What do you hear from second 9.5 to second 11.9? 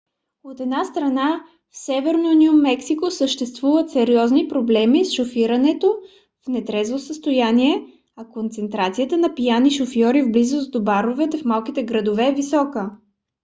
шофьори в близост до баровете в малките